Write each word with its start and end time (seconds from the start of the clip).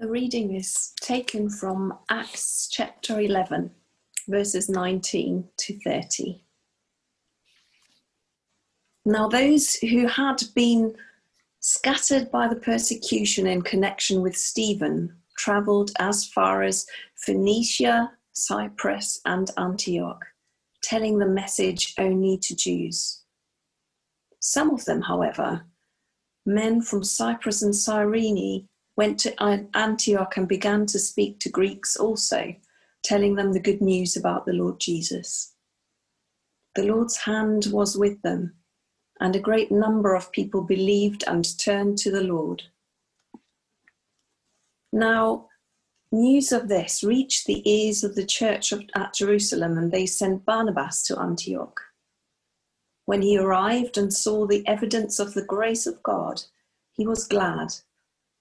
The 0.00 0.08
reading 0.08 0.54
is 0.54 0.92
taken 1.00 1.50
from 1.50 1.98
Acts 2.08 2.68
chapter 2.70 3.18
11, 3.18 3.72
verses 4.28 4.68
19 4.68 5.48
to 5.56 5.80
30. 5.80 6.40
Now, 9.04 9.26
those 9.26 9.74
who 9.74 10.06
had 10.06 10.40
been 10.54 10.94
scattered 11.58 12.30
by 12.30 12.46
the 12.46 12.60
persecution 12.60 13.48
in 13.48 13.62
connection 13.62 14.22
with 14.22 14.36
Stephen 14.36 15.16
travelled 15.36 15.90
as 15.98 16.26
far 16.26 16.62
as 16.62 16.86
Phoenicia, 17.16 18.12
Cyprus, 18.34 19.20
and 19.24 19.50
Antioch, 19.56 20.24
telling 20.80 21.18
the 21.18 21.26
message 21.26 21.94
only 21.98 22.38
to 22.38 22.54
Jews. 22.54 23.24
Some 24.38 24.70
of 24.70 24.84
them, 24.84 25.02
however, 25.02 25.64
men 26.46 26.82
from 26.82 27.02
Cyprus 27.02 27.62
and 27.62 27.74
Cyrene, 27.74 28.68
went 28.98 29.16
to 29.20 29.70
Antioch 29.76 30.36
and 30.36 30.48
began 30.48 30.84
to 30.84 30.98
speak 30.98 31.38
to 31.38 31.48
Greeks 31.48 31.96
also, 31.96 32.52
telling 33.04 33.36
them 33.36 33.52
the 33.52 33.60
good 33.60 33.80
news 33.80 34.16
about 34.16 34.44
the 34.44 34.52
Lord 34.52 34.80
Jesus. 34.80 35.54
The 36.74 36.82
Lord's 36.82 37.16
hand 37.16 37.68
was 37.70 37.96
with 37.96 38.20
them 38.22 38.54
and 39.20 39.36
a 39.36 39.40
great 39.40 39.70
number 39.70 40.16
of 40.16 40.32
people 40.32 40.62
believed 40.62 41.22
and 41.28 41.58
turned 41.58 41.96
to 41.98 42.10
the 42.10 42.24
Lord. 42.24 42.64
Now, 44.92 45.46
news 46.10 46.50
of 46.50 46.66
this 46.66 47.04
reached 47.04 47.46
the 47.46 47.62
ears 47.70 48.02
of 48.02 48.16
the 48.16 48.26
church 48.26 48.72
at 48.72 49.14
Jerusalem, 49.14 49.78
and 49.78 49.92
they 49.92 50.06
sent 50.06 50.44
Barnabas 50.44 51.04
to 51.04 51.20
Antioch. 51.20 51.80
When 53.06 53.22
he 53.22 53.38
arrived 53.38 53.96
and 53.96 54.12
saw 54.12 54.44
the 54.44 54.66
evidence 54.66 55.20
of 55.20 55.34
the 55.34 55.44
grace 55.44 55.86
of 55.86 56.02
God, 56.02 56.42
he 56.92 57.06
was 57.06 57.28
glad 57.28 57.74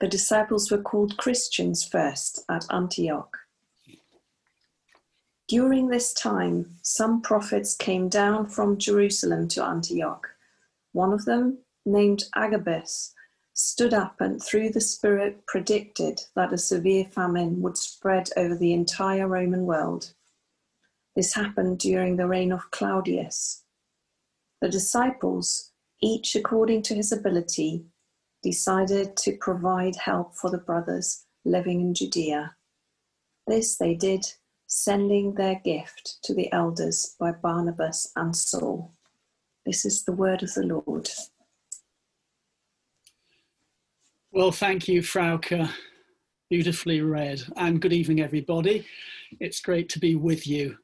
The 0.00 0.08
disciples 0.08 0.70
were 0.70 0.82
called 0.82 1.16
Christians 1.16 1.84
first 1.84 2.44
at 2.50 2.66
Antioch. 2.70 3.36
During 5.48 5.88
this 5.88 6.12
time, 6.12 6.76
some 6.82 7.22
prophets 7.22 7.74
came 7.74 8.08
down 8.08 8.48
from 8.48 8.78
Jerusalem 8.78 9.48
to 9.48 9.64
Antioch. 9.64 10.28
One 10.92 11.12
of 11.12 11.24
them, 11.24 11.58
named 11.84 12.24
Agabus, 12.34 13.14
stood 13.54 13.94
up 13.94 14.20
and 14.20 14.42
through 14.42 14.70
the 14.70 14.80
Spirit 14.80 15.46
predicted 15.46 16.20
that 16.34 16.52
a 16.52 16.58
severe 16.58 17.06
famine 17.06 17.62
would 17.62 17.78
spread 17.78 18.28
over 18.36 18.54
the 18.54 18.74
entire 18.74 19.26
Roman 19.26 19.64
world. 19.64 20.12
This 21.14 21.32
happened 21.32 21.78
during 21.78 22.16
the 22.16 22.26
reign 22.26 22.52
of 22.52 22.70
Claudius. 22.70 23.62
The 24.60 24.68
disciples, 24.68 25.70
each 26.02 26.36
according 26.36 26.82
to 26.82 26.94
his 26.94 27.12
ability, 27.12 27.86
decided 28.42 29.16
to 29.16 29.36
provide 29.40 29.96
help 29.96 30.34
for 30.34 30.50
the 30.50 30.58
brothers 30.58 31.24
living 31.44 31.80
in 31.80 31.94
Judea. 31.94 32.54
This 33.46 33.76
they 33.76 33.94
did 33.94 34.24
sending 34.66 35.34
their 35.34 35.60
gift 35.64 36.18
to 36.24 36.34
the 36.34 36.52
elders 36.52 37.14
by 37.18 37.32
Barnabas 37.32 38.10
and 38.16 38.34
Saul. 38.34 38.92
This 39.64 39.84
is 39.84 40.04
the 40.04 40.12
word 40.12 40.42
of 40.42 40.54
the 40.54 40.62
Lord. 40.62 41.08
Well, 44.32 44.52
thank 44.52 44.86
you, 44.88 45.02
Frauke. 45.02 45.70
Beautifully 46.50 47.00
read. 47.00 47.42
And 47.56 47.80
good 47.80 47.92
evening, 47.92 48.20
everybody. 48.20 48.86
It's 49.40 49.60
great 49.60 49.88
to 49.90 49.98
be 49.98 50.14
with 50.14 50.46
you 50.46 50.76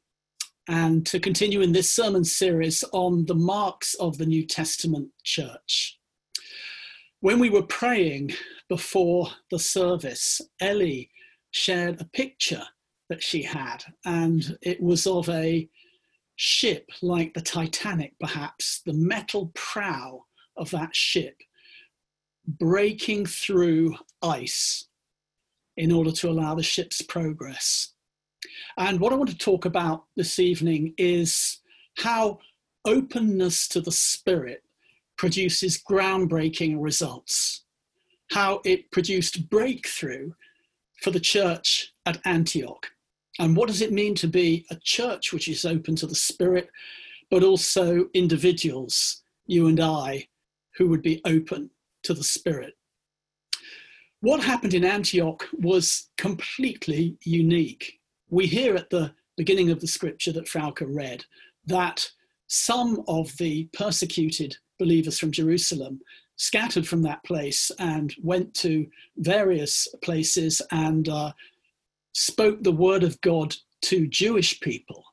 and 0.69 1.05
to 1.07 1.21
continue 1.21 1.61
in 1.61 1.73
this 1.73 1.91
sermon 1.91 2.25
series 2.25 2.85
on 2.93 3.27
the 3.27 3.35
marks 3.35 3.95
of 3.95 4.19
the 4.19 4.27
New 4.27 4.47
Testament 4.47 5.09
church. 5.25 5.99
When 7.23 7.39
we 7.39 7.51
were 7.51 7.63
praying 7.63 8.33
before 8.69 9.29
the 9.53 9.59
service, 9.61 10.41
Ellie 10.61 11.09
shared 11.53 12.01
a 12.01 12.05
picture 12.07 12.65
that 13.09 13.23
she 13.23 13.45
had, 13.45 13.85
and 14.05 14.59
it 14.61 14.83
was 14.83 15.07
of 15.07 15.29
a 15.29 15.69
ship 16.35 16.85
like 17.01 17.33
the 17.33 17.41
Titanic, 17.41 18.15
perhaps, 18.19 18.83
the 18.85 18.93
metal 18.95 19.53
prow 19.55 20.25
of 20.57 20.73
that 20.73 20.97
ship 20.97 21.37
breaking 22.45 23.27
through 23.27 23.95
ice 24.21 24.89
in 25.77 25.93
order 25.93 26.11
to 26.11 26.29
allow 26.29 26.57
the 26.57 26.63
ship's 26.65 27.03
progress. 27.03 27.95
And 28.77 28.99
what 28.99 29.13
I 29.13 29.17
want 29.17 29.31
to 29.31 29.39
talk 29.39 29.65
about 29.65 30.07
this 30.17 30.41
evening 30.41 30.93
is 30.99 31.61
how 31.99 32.41
openness 32.85 33.69
to 33.69 33.81
the 33.81 33.93
Spirit 33.93 34.65
produces 35.17 35.83
groundbreaking 35.83 36.77
results, 36.79 37.65
how 38.31 38.61
it 38.65 38.91
produced 38.91 39.49
breakthrough 39.51 40.33
for 41.03 41.11
the 41.11 41.21
church 41.21 41.93
at 42.07 42.21
Antioch. 42.25 42.91
And 43.39 43.57
what 43.57 43.69
does 43.69 43.81
it 43.81 43.93
mean 43.93 44.15
to 44.17 44.29
be 44.29 44.67
a 44.71 44.77
church 44.77 45.33
which 45.33 45.49
is 45.49 45.65
open 45.65 45.97
to 45.97 46.07
the 46.07 46.15
Spirit, 46.15 46.69
but 47.31 47.43
also 47.43 48.09
individuals, 48.15 49.23
you 49.47 49.69
and 49.69 49.81
I, 49.81 50.29
who 50.77 50.89
would 50.89 51.03
be 51.03 51.21
open 51.25 51.71
to 52.05 52.15
the 52.15 52.25
Spirit? 52.25 52.75
What 54.21 54.43
happened 54.43 54.75
in 54.75 54.85
Antioch 54.85 55.49
was 55.53 56.11
completely 56.17 57.17
unique. 57.25 57.99
We 58.31 58.47
hear 58.47 58.77
at 58.77 58.91
the 58.91 59.13
beginning 59.37 59.71
of 59.71 59.81
the 59.81 59.87
scripture 59.87 60.33
that 60.33 60.47
Frauke 60.47 60.87
read 60.87 61.25
that 61.67 62.09
some 62.47 63.03
of 63.09 63.37
the 63.39 63.69
persecuted 63.73 64.57
believers 64.79 65.19
from 65.19 65.33
Jerusalem 65.33 66.01
scattered 66.37 66.87
from 66.87 67.03
that 67.03 67.23
place 67.25 67.71
and 67.79 68.15
went 68.23 68.53
to 68.55 68.87
various 69.17 69.87
places 70.03 70.61
and 70.71 71.09
uh, 71.09 71.33
spoke 72.15 72.63
the 72.63 72.73
word 72.73 73.03
of 73.03 73.21
God 73.21 73.55
to 73.83 74.07
Jewish 74.07 74.61
people. 74.61 75.05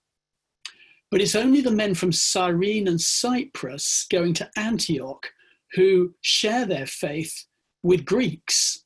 But 1.12 1.22
it's 1.22 1.36
only 1.36 1.62
the 1.62 1.72
men 1.72 1.96
from 1.96 2.12
Cyrene 2.12 2.88
and 2.88 3.02
Cyprus 3.02 4.06
going 4.12 4.34
to 4.36 4.50
Antioch 4.56 5.32
who 5.74 6.14
share 6.22 6.66
their 6.66 6.86
faith 6.86 7.46
with 7.84 8.06
Greeks. 8.06 8.84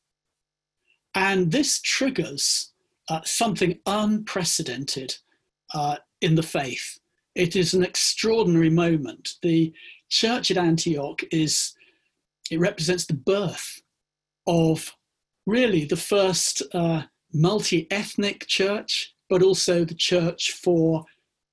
And 1.15 1.51
this 1.51 1.81
triggers 1.81 2.73
uh, 3.09 3.21
something 3.23 3.79
unprecedented 3.85 5.15
uh, 5.73 5.97
in 6.21 6.35
the 6.35 6.43
faith. 6.43 6.97
It 7.35 7.55
is 7.55 7.73
an 7.73 7.83
extraordinary 7.83 8.69
moment. 8.69 9.33
The 9.41 9.73
church 10.13 10.51
at 10.51 10.57
Antioch 10.57 11.23
is, 11.31 11.73
it 12.51 12.59
represents 12.59 13.05
the 13.05 13.15
birth 13.15 13.81
of 14.45 14.95
really 15.45 15.85
the 15.85 15.97
first 15.97 16.61
uh, 16.73 17.03
multi 17.33 17.87
ethnic 17.89 18.45
church, 18.47 19.15
but 19.29 19.41
also 19.41 19.83
the 19.83 19.95
church 19.95 20.51
for 20.51 21.03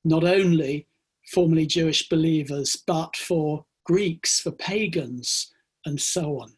not 0.04 0.24
only 0.24 0.86
formerly 1.32 1.66
Jewish 1.66 2.08
believers, 2.08 2.76
but 2.86 3.16
for 3.16 3.64
Greeks, 3.84 4.40
for 4.40 4.50
pagans, 4.52 5.52
and 5.86 6.00
so 6.00 6.40
on. 6.40 6.52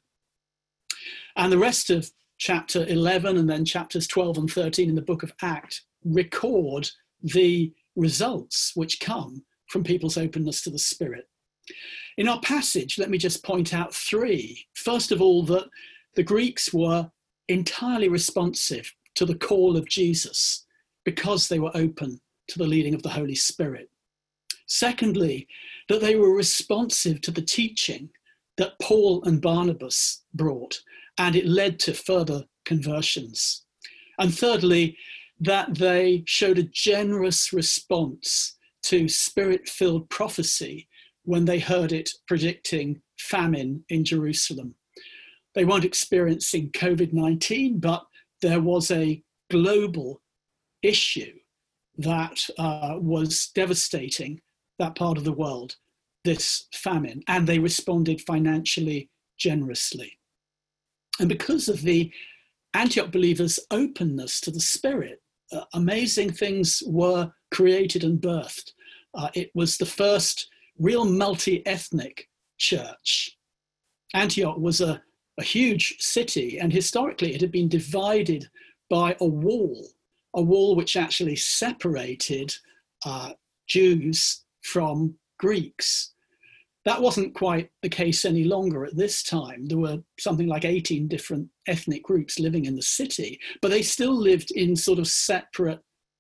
And 1.37 1.53
the 1.53 1.59
rest 1.59 1.89
of 1.89 2.11
chapter 2.39 2.85
11 2.89 3.37
and 3.37 3.49
then 3.49 3.65
chapters 3.65 4.09
12 4.09 4.39
and 4.39 4.51
13 4.51 4.89
in 4.89 4.97
the 4.97 5.03
book 5.03 5.23
of 5.23 5.33
Acts 5.41 5.83
record 6.05 6.91
the 7.23 7.73
results 7.95 8.73
which 8.75 8.99
come 8.99 9.45
from 9.69 9.85
people's 9.85 10.19
openness 10.19 10.63
to 10.63 10.71
the 10.71 10.79
Spirit. 10.79 11.29
In 12.19 12.29
our 12.29 12.41
passage, 12.41 12.99
let 12.99 13.11
me 13.11 13.19
just 13.19 13.45
point 13.45 13.73
out 13.73 13.95
three. 13.95 14.67
First 14.75 15.13
of 15.13 15.23
all, 15.23 15.43
that 15.45 15.69
the 16.15 16.23
Greeks 16.23 16.73
were 16.73 17.11
entirely 17.49 18.09
responsive 18.09 18.93
to 19.15 19.25
the 19.25 19.35
call 19.35 19.77
of 19.77 19.89
Jesus 19.89 20.67
because 21.05 21.49
they 21.49 21.59
were 21.59 21.71
open 21.75 22.21
to 22.49 22.59
the 22.59 22.67
leading 22.67 22.95
of 22.95 23.03
the 23.03 23.11
Holy 23.11 23.35
Spirit. 23.35 23.91
Secondly, 24.67 25.47
that 25.89 26.01
they 26.01 26.17
were 26.17 26.35
responsive 26.35 27.21
to 27.23 27.31
the 27.31 27.43
teaching 27.43 28.11
that 28.57 28.79
Paul 28.81 29.23
and 29.25 29.41
Barnabas 29.41 30.23
brought, 30.35 30.81
and 31.19 31.35
it 31.35 31.47
led 31.47 31.79
to 31.81 31.95
further 31.95 32.45
conversions. 32.65 33.65
And 34.19 34.37
thirdly, 34.37 34.97
that 35.41 35.75
they 35.75 36.23
showed 36.27 36.59
a 36.59 36.63
generous 36.63 37.53
response 37.53 38.57
to 38.83 39.09
spirit 39.09 39.69
filled 39.69 40.09
prophecy 40.11 40.89
when 41.25 41.45
they 41.45 41.59
heard 41.59 41.93
it 41.93 42.11
predicting 42.27 43.01
famine 43.19 43.85
in 43.89 44.05
Jerusalem. 44.05 44.75
They 45.55 45.65
weren't 45.65 45.85
experiencing 45.85 46.71
COVID 46.71 47.13
19, 47.13 47.79
but 47.79 48.07
there 48.41 48.61
was 48.61 48.91
a 48.91 49.23
global 49.51 50.21
issue 50.83 51.33
that 51.99 52.49
uh, 52.59 52.97
was 52.99 53.51
devastating 53.55 54.41
that 54.79 54.95
part 54.97 55.19
of 55.19 55.25
the 55.25 55.33
world, 55.33 55.77
this 56.25 56.67
famine, 56.75 57.23
and 57.29 57.47
they 57.47 57.59
responded 57.59 58.21
financially 58.23 59.11
generously. 59.39 60.19
And 61.21 61.29
because 61.29 61.69
of 61.69 61.83
the 61.83 62.11
Antioch 62.75 63.13
believers' 63.13 63.61
openness 63.71 64.41
to 64.41 64.51
the 64.51 64.61
Spirit, 64.61 65.21
uh, 65.53 65.65
amazing 65.75 66.33
things 66.33 66.83
were 66.87 67.31
created 67.53 68.03
and 68.03 68.21
birthed. 68.21 68.73
Uh, 69.15 69.29
it 69.35 69.51
was 69.55 69.77
the 69.77 69.87
first 69.87 70.49
real 70.83 71.05
multi 71.05 71.65
ethnic 71.65 72.29
church. 72.59 73.39
Antioch 74.15 74.59
was 74.59 74.81
a, 74.81 75.01
a 75.39 75.43
huge 75.43 75.97
city, 76.01 76.59
and 76.59 76.73
historically 76.73 77.35
it 77.35 77.41
had 77.41 77.53
been 77.53 77.69
divided 77.69 78.47
by 78.91 79.17
a 79.21 79.27
wall, 79.27 79.87
a 80.35 80.43
wall 80.43 80.75
which 80.77 80.97
actually 80.97 81.37
separated 81.37 82.55
uh, 83.07 83.33
Jews 83.69 84.45
from 84.63 85.15
Greeks. 85.39 86.13
That 86.85 87.01
wasn't 87.01 87.35
quite 87.35 87.71
the 87.83 87.89
case 87.89 88.25
any 88.25 88.43
longer 88.43 88.85
at 88.85 88.97
this 88.97 89.23
time. 89.23 89.67
There 89.67 89.79
were 89.79 89.99
something 90.19 90.49
like 90.49 90.65
18 90.65 91.07
different 91.07 91.49
ethnic 91.69 92.03
groups 92.03 92.41
living 92.41 92.65
in 92.65 92.75
the 92.75 92.83
city, 92.83 93.39
but 93.63 93.71
they 93.71 93.83
still 93.83 94.15
lived 94.15 94.51
in 94.51 94.75
sort 94.75 94.99
of 94.99 95.07
separate 95.07 95.79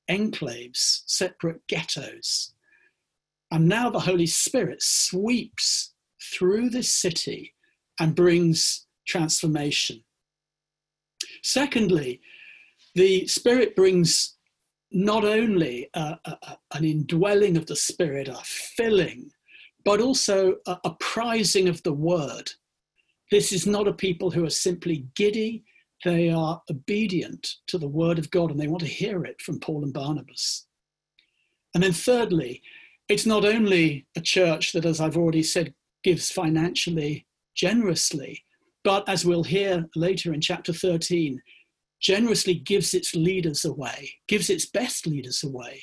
enclaves, 0.09 1.03
separate 1.07 1.61
ghettos. 1.67 2.55
And 3.53 3.69
now 3.69 3.91
the 3.91 4.01
Holy 4.01 4.27
Spirit 4.27 4.83
sweeps 4.83 5.93
through 6.33 6.71
this 6.71 6.91
city 6.91 7.55
and 8.01 8.15
brings 8.15 8.87
transformation. 9.07 10.03
Secondly, 11.43 12.23
the 12.95 13.27
Spirit 13.27 13.77
brings 13.77 14.37
not 14.91 15.27
only 15.27 15.91
a, 15.93 16.19
a, 16.25 16.57
an 16.73 16.85
indwelling 16.85 17.59
of 17.59 17.67
the 17.67 17.77
Spirit, 17.77 18.27
a 18.27 18.41
filling, 18.43 19.31
but 19.85 20.01
also 20.01 20.57
a, 20.67 20.79
a 20.85 20.91
prizing 20.99 21.69
of 21.69 21.83
the 21.83 21.93
word. 21.93 22.51
This 23.31 23.53
is 23.53 23.67
not 23.67 23.87
a 23.87 23.93
people 23.93 24.31
who 24.31 24.47
are 24.47 24.51
simply 24.51 25.07
giddy, 25.15 25.63
they 26.07 26.31
are 26.31 26.63
obedient 26.71 27.57
to 27.67 27.77
the 27.77 27.89
word 27.89 28.19
of 28.19 28.31
God 28.31 28.51
and 28.51 28.59
they 28.59 28.67
want 28.67 28.83
to 28.83 28.89
hear 28.89 29.25
it 29.27 29.43
from 29.43 29.61
Paul 29.61 29.85
and 29.85 29.93
Barnabas. 29.93 30.65
And 31.75 31.83
then, 31.83 31.93
thirdly, 31.93 32.63
it's 33.13 33.27
not 33.27 33.45
only 33.45 34.07
a 34.17 34.23
church 34.23 34.73
that, 34.73 34.87
as 34.87 34.99
I've 34.99 35.19
already 35.19 35.43
said, 35.43 35.75
gives 36.03 36.31
financially 36.31 37.27
generously, 37.55 38.43
but 38.85 39.07
as 39.07 39.23
we'll 39.23 39.45
hear 39.45 39.87
later 39.95 40.33
in 40.33 40.41
chapter 40.41 40.73
13, 40.73 41.39
generously 42.01 42.55
gives 42.55 42.95
its 42.95 43.15
leaders 43.15 43.67
away, 43.67 44.15
gives 44.29 44.49
its 44.49 44.65
best 44.65 45.07
leaders 45.07 45.45
away. 45.45 45.83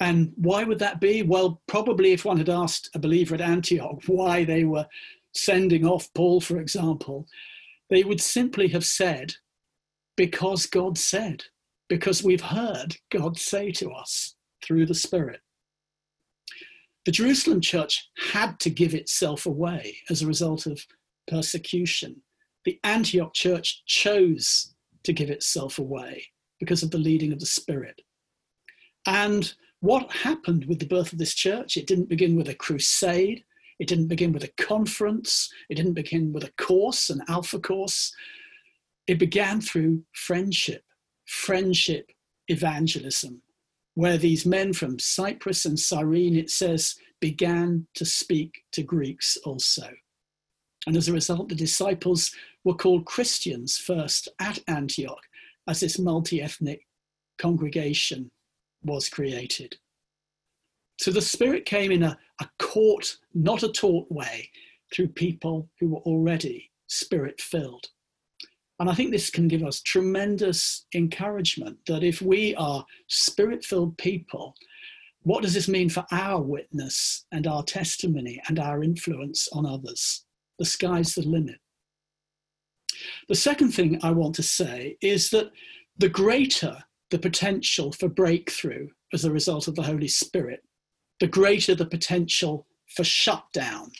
And 0.00 0.32
why 0.36 0.64
would 0.64 0.78
that 0.78 1.02
be? 1.02 1.22
Well, 1.22 1.60
probably 1.68 2.12
if 2.12 2.24
one 2.24 2.38
had 2.38 2.48
asked 2.48 2.88
a 2.94 2.98
believer 2.98 3.34
at 3.34 3.42
Antioch 3.42 4.00
why 4.06 4.42
they 4.44 4.64
were 4.64 4.86
sending 5.34 5.84
off 5.84 6.08
Paul, 6.14 6.40
for 6.40 6.58
example, 6.58 7.26
they 7.90 8.04
would 8.04 8.22
simply 8.22 8.68
have 8.68 8.86
said, 8.86 9.34
because 10.16 10.64
God 10.64 10.96
said, 10.96 11.44
because 11.90 12.24
we've 12.24 12.40
heard 12.40 12.96
God 13.12 13.38
say 13.38 13.70
to 13.72 13.90
us 13.90 14.34
through 14.64 14.86
the 14.86 14.94
Spirit. 14.94 15.40
The 17.06 17.12
Jerusalem 17.12 17.60
church 17.60 18.10
had 18.32 18.58
to 18.60 18.68
give 18.68 18.92
itself 18.92 19.46
away 19.46 19.98
as 20.10 20.22
a 20.22 20.26
result 20.26 20.66
of 20.66 20.84
persecution. 21.28 22.20
The 22.64 22.80
Antioch 22.82 23.32
church 23.32 23.84
chose 23.86 24.74
to 25.04 25.12
give 25.12 25.30
itself 25.30 25.78
away 25.78 26.26
because 26.58 26.82
of 26.82 26.90
the 26.90 26.98
leading 26.98 27.32
of 27.32 27.38
the 27.38 27.46
Spirit. 27.46 28.02
And 29.06 29.54
what 29.78 30.10
happened 30.10 30.64
with 30.64 30.80
the 30.80 30.86
birth 30.86 31.12
of 31.12 31.20
this 31.20 31.32
church? 31.32 31.76
It 31.76 31.86
didn't 31.86 32.08
begin 32.08 32.34
with 32.34 32.48
a 32.48 32.54
crusade, 32.56 33.44
it 33.78 33.86
didn't 33.86 34.08
begin 34.08 34.32
with 34.32 34.42
a 34.42 34.52
conference, 34.56 35.48
it 35.70 35.76
didn't 35.76 35.92
begin 35.92 36.32
with 36.32 36.42
a 36.42 36.52
course, 36.58 37.08
an 37.08 37.22
alpha 37.28 37.60
course. 37.60 38.12
It 39.06 39.20
began 39.20 39.60
through 39.60 40.02
friendship, 40.12 40.82
friendship 41.26 42.10
evangelism, 42.48 43.42
where 43.96 44.18
these 44.18 44.44
men 44.44 44.74
from 44.74 44.98
Cyprus 44.98 45.64
and 45.64 45.80
Cyrene, 45.80 46.36
it 46.36 46.50
says, 46.50 46.96
began 47.18 47.86
to 47.94 48.04
speak 48.04 48.62
to 48.72 48.82
Greeks 48.82 49.38
also. 49.42 49.88
And 50.86 50.96
as 50.96 51.08
a 51.08 51.14
result, 51.14 51.48
the 51.48 51.54
disciples 51.54 52.30
were 52.62 52.74
called 52.74 53.06
Christians 53.06 53.78
first 53.78 54.28
at 54.38 54.58
Antioch 54.68 55.22
as 55.66 55.80
this 55.80 55.98
multi 55.98 56.42
ethnic 56.42 56.86
congregation 57.38 58.30
was 58.84 59.08
created. 59.08 59.76
So 61.00 61.10
the 61.10 61.22
Spirit 61.22 61.64
came 61.64 61.90
in 61.90 62.02
a, 62.02 62.18
a 62.42 62.48
caught, 62.58 63.16
not 63.32 63.62
a 63.62 63.72
taught 63.72 64.10
way 64.12 64.50
through 64.94 65.08
people 65.08 65.70
who 65.80 65.88
were 65.88 66.00
already 66.00 66.70
Spirit 66.86 67.40
filled. 67.40 67.86
And 68.78 68.90
I 68.90 68.94
think 68.94 69.10
this 69.10 69.30
can 69.30 69.48
give 69.48 69.62
us 69.62 69.80
tremendous 69.80 70.84
encouragement 70.94 71.78
that 71.86 72.04
if 72.04 72.20
we 72.20 72.54
are 72.56 72.84
Spirit 73.08 73.64
filled 73.64 73.96
people, 73.96 74.54
what 75.22 75.42
does 75.42 75.54
this 75.54 75.68
mean 75.68 75.88
for 75.88 76.04
our 76.12 76.40
witness 76.40 77.24
and 77.32 77.46
our 77.46 77.62
testimony 77.62 78.40
and 78.48 78.58
our 78.58 78.82
influence 78.82 79.48
on 79.52 79.66
others? 79.66 80.24
The 80.58 80.64
sky's 80.64 81.14
the 81.14 81.22
limit. 81.22 81.58
The 83.28 83.34
second 83.34 83.72
thing 83.72 83.98
I 84.02 84.12
want 84.12 84.34
to 84.36 84.42
say 84.42 84.96
is 85.00 85.30
that 85.30 85.50
the 85.98 86.08
greater 86.08 86.84
the 87.10 87.18
potential 87.18 87.92
for 87.92 88.08
breakthrough 88.08 88.88
as 89.12 89.24
a 89.24 89.30
result 89.30 89.68
of 89.68 89.74
the 89.74 89.82
Holy 89.82 90.08
Spirit, 90.08 90.62
the 91.20 91.26
greater 91.26 91.74
the 91.74 91.86
potential 91.86 92.66
for 92.96 93.04
shutdown. 93.04 93.90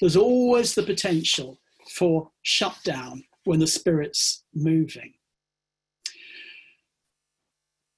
There's 0.00 0.16
always 0.16 0.74
the 0.74 0.82
potential 0.82 1.58
for 1.90 2.30
shutdown 2.42 3.24
when 3.48 3.60
the 3.60 3.66
Spirit's 3.66 4.44
moving. 4.54 5.14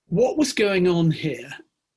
What 0.06 0.38
was 0.38 0.52
going 0.52 0.86
on 0.86 1.10
here 1.10 1.50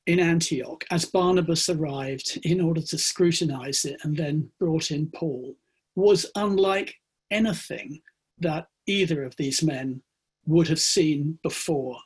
in 0.07 0.19
Antioch 0.19 0.83
as 0.89 1.05
Barnabas 1.05 1.69
arrived 1.69 2.39
in 2.41 2.59
order 2.59 2.81
to 2.81 2.97
scrutinize 2.97 3.85
it 3.85 3.97
and 4.01 4.17
then 4.17 4.49
brought 4.59 4.89
in 4.89 5.11
Paul 5.15 5.55
was 5.95 6.25
unlike 6.35 6.95
anything 7.29 8.01
that 8.39 8.69
either 8.87 9.23
of 9.23 9.35
these 9.35 9.61
men 9.61 10.01
would 10.47 10.67
have 10.67 10.81
seen 10.81 11.37
before. 11.43 11.99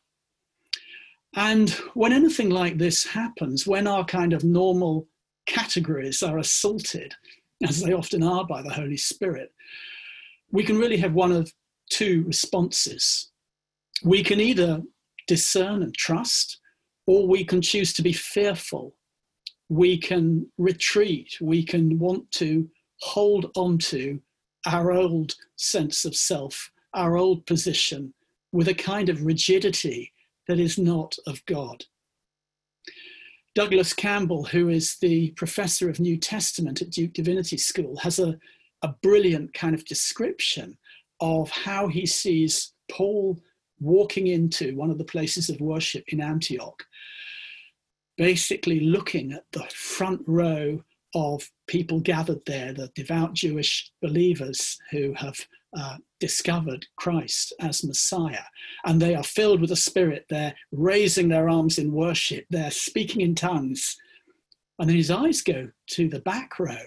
And 1.38 1.70
when 1.94 2.12
anything 2.12 2.50
like 2.50 2.78
this 2.78 3.06
happens, 3.06 3.66
when 3.66 3.88
our 3.88 4.04
kind 4.04 4.34
of 4.34 4.44
normal 4.44 5.08
categories 5.46 6.22
are 6.22 6.40
assaulted, 6.40 7.14
as 7.66 7.82
they 7.82 7.94
often 7.94 8.22
are 8.22 8.46
by 8.46 8.62
the 8.62 8.74
Holy 8.74 8.98
Spirit, 8.98 9.54
we 10.52 10.64
can 10.64 10.78
really 10.78 10.98
have 10.98 11.14
one 11.14 11.32
of 11.32 11.54
two 11.90 12.24
responses. 12.26 13.32
We 14.04 14.24
can 14.24 14.40
either 14.40 14.82
discern 15.28 15.84
and 15.84 15.96
trust, 15.96 16.60
or 17.06 17.28
we 17.28 17.44
can 17.44 17.62
choose 17.62 17.94
to 17.94 18.02
be 18.02 18.14
fearful. 18.14 18.96
We 19.70 19.98
can 19.98 20.50
retreat. 20.58 21.38
We 21.42 21.64
can 21.64 22.00
want 22.00 22.32
to 22.34 22.70
hold 23.02 23.52
on 23.56 23.78
to 23.80 24.22
our 24.66 24.92
old 24.92 25.36
sense 25.56 26.06
of 26.06 26.16
self, 26.16 26.72
our 26.94 27.18
old 27.18 27.46
position, 27.46 28.14
with 28.52 28.68
a 28.68 28.74
kind 28.74 29.10
of 29.10 29.26
rigidity 29.26 30.14
that 30.48 30.60
is 30.60 30.78
not 30.78 31.16
of 31.26 31.46
God. 31.46 31.86
Douglas 33.56 33.94
Campbell, 33.94 34.44
who 34.44 34.70
is 34.70 34.98
the 35.02 35.32
professor 35.32 35.90
of 35.90 36.00
New 36.00 36.18
Testament 36.18 36.82
at 36.82 36.92
Duke 36.92 37.14
Divinity 37.14 37.58
School, 37.58 37.98
has 37.98 38.20
a, 38.20 38.38
a 38.82 38.90
brilliant 39.02 39.54
kind 39.54 39.74
of 39.74 39.86
description 39.86 40.78
of 41.20 41.50
how 41.50 41.88
he 41.88 42.06
sees 42.06 42.74
Paul 42.92 43.40
walking 43.80 44.28
into 44.28 44.76
one 44.76 44.90
of 44.90 44.98
the 44.98 45.04
places 45.04 45.50
of 45.50 45.60
worship 45.60 46.04
in 46.08 46.22
Antioch, 46.22 46.84
basically 48.18 48.80
looking 48.80 49.34
at 49.34 49.44
the 49.52 49.64
front 49.74 50.22
row 50.28 50.82
of 51.16 51.50
people 51.68 52.00
gathered 52.00 52.42
there, 52.46 52.74
the 52.74 52.92
devout 52.96 53.34
Jewish 53.34 53.92
believers 54.02 54.78
who 54.92 55.14
have 55.14 55.38
uh, 55.78 55.98
discovered 56.20 56.86
Christ 56.96 57.54
as 57.60 57.84
Messiah. 57.84 58.44
And 58.86 59.02
they 59.02 59.16
are 59.16 59.24
filled 59.24 59.62
with 59.62 59.70
the 59.70 59.76
Spirit. 59.76 60.26
They're 60.30 60.56
raising 60.72 61.30
their 61.30 61.50
arms 61.50 61.78
in 61.78 61.92
worship. 61.92 62.46
They're 62.50 62.72
speaking 62.72 63.22
in 63.22 63.36
tongues. 63.36 63.96
And 64.80 64.90
then 64.90 64.98
his 64.98 65.12
eyes 65.12 65.42
go 65.42 65.70
to 65.92 66.08
the 66.08 66.20
back 66.20 66.60
row, 66.60 66.86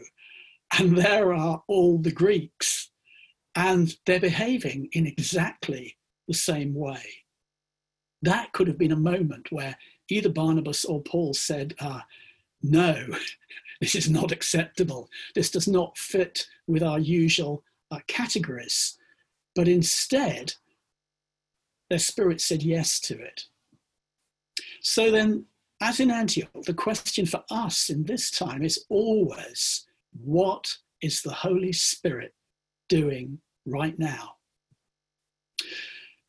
and 0.78 0.96
there 0.96 1.32
are 1.32 1.62
all 1.66 1.98
the 1.98 2.12
Greeks. 2.12 2.90
And 3.56 3.94
they're 4.06 4.20
behaving 4.20 4.88
in 4.92 5.06
exactly 5.06 5.96
the 6.28 6.34
same 6.34 6.74
way. 6.74 7.02
That 8.22 8.52
could 8.52 8.68
have 8.68 8.78
been 8.78 8.92
a 8.92 8.96
moment 8.96 9.50
where 9.50 9.76
either 10.08 10.28
Barnabas 10.28 10.84
or 10.84 11.02
Paul 11.02 11.34
said, 11.34 11.74
uh, 11.80 12.00
No, 12.62 13.06
this 13.80 13.94
is 13.94 14.08
not 14.08 14.30
acceptable. 14.30 15.08
This 15.34 15.50
does 15.50 15.66
not 15.66 15.98
fit 15.98 16.46
with 16.66 16.82
our 16.82 16.98
usual 16.98 17.64
uh, 17.90 18.00
categories. 18.06 18.96
But 19.56 19.66
instead, 19.66 20.54
their 21.88 21.98
spirit 21.98 22.40
said 22.40 22.62
yes 22.62 23.00
to 23.00 23.20
it. 23.20 23.46
So 24.80 25.10
then, 25.10 25.46
as 25.80 25.98
in 25.98 26.10
Antioch, 26.10 26.50
the 26.64 26.74
question 26.74 27.26
for 27.26 27.42
us 27.50 27.90
in 27.90 28.04
this 28.04 28.30
time 28.30 28.62
is 28.62 28.84
always 28.88 29.86
what 30.12 30.72
is 31.02 31.22
the 31.22 31.32
Holy 31.32 31.72
Spirit 31.72 32.34
doing 32.88 33.38
right 33.66 33.98
now? 33.98 34.36